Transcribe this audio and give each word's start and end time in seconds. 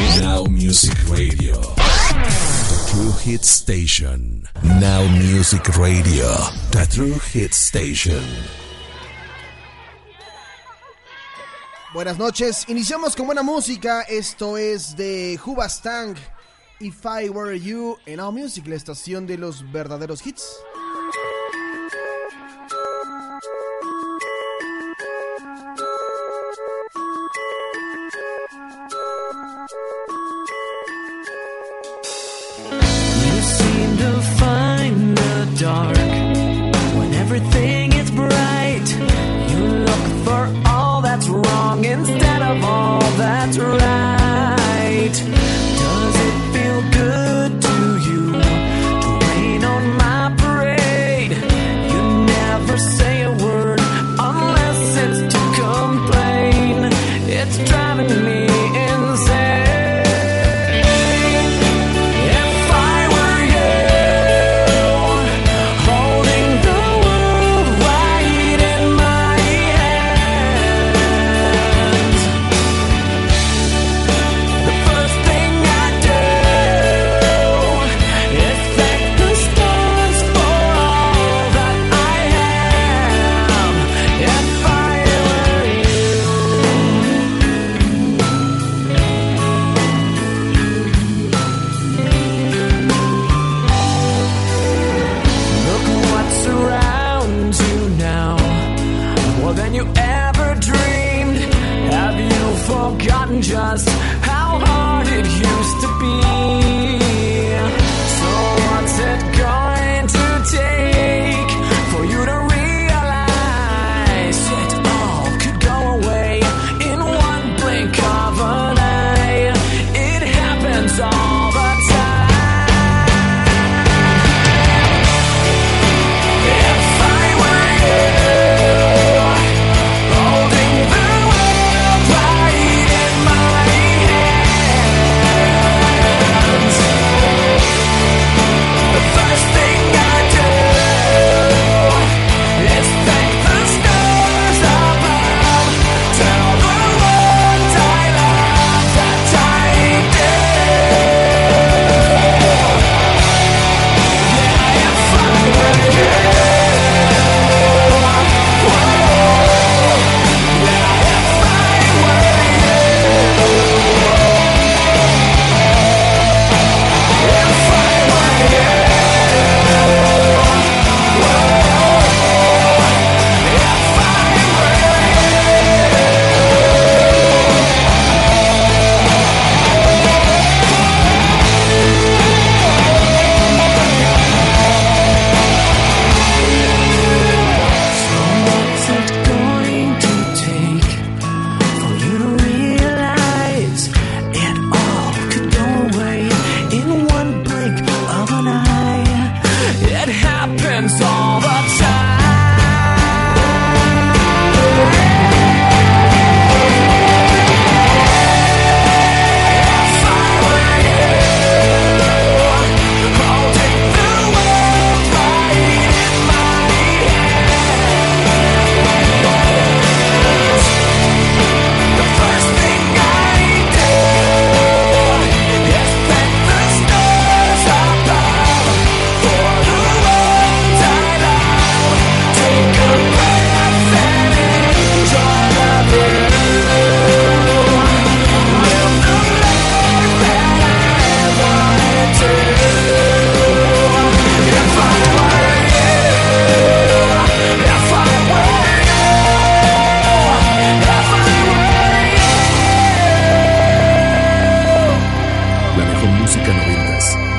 Now 0.00 0.44
Music 0.44 0.96
Radio. 1.10 1.60
The 1.60 2.90
True 2.90 3.12
Hit 3.20 3.44
Station. 3.44 4.48
Now 4.80 5.06
Music 5.08 5.76
Radio. 5.76 6.26
The 6.70 6.86
True 6.86 7.18
Hit 7.32 7.52
Station. 7.52 8.24
Buenas 11.92 12.18
noches, 12.18 12.64
iniciamos 12.68 13.14
con 13.14 13.26
buena 13.26 13.42
música. 13.42 14.02
Esto 14.02 14.56
es 14.56 14.96
de 14.96 15.38
Hubastang. 15.44 16.16
If 16.80 17.04
I 17.04 17.28
Were 17.28 17.58
You 17.60 17.98
en 18.06 18.16
Now 18.16 18.32
Music, 18.32 18.66
la 18.68 18.76
estación 18.76 19.26
de 19.26 19.36
los 19.36 19.70
verdaderos 19.70 20.26
hits. 20.26 20.44
Everything 37.32 37.92
is 37.92 38.10
bright. 38.10 38.88
You 39.50 39.64
look 39.86 40.24
for 40.24 40.68
all 40.68 41.00
that's 41.00 41.28
wrong 41.28 41.84
instead 41.84 42.42
of 42.42 42.64
all 42.64 43.00
that's 43.12 43.56
right. 43.56 45.39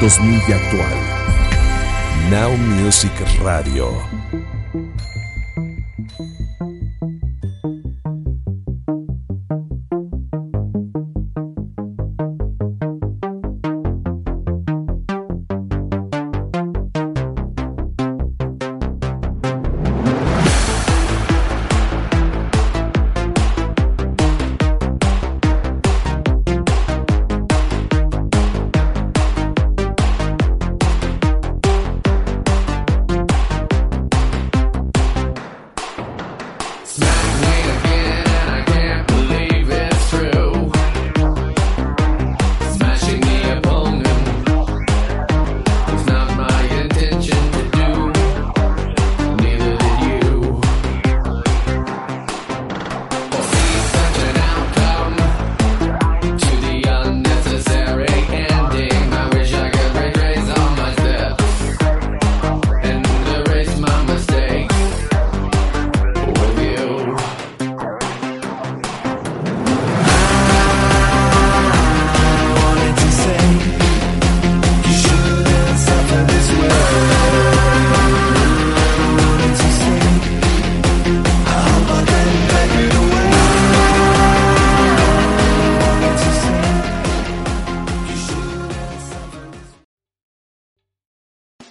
2000 0.02 0.42
y 0.48 0.54
actual. 0.54 0.98
Now 2.32 2.58
Music 2.58 3.12
Radio. 3.44 3.94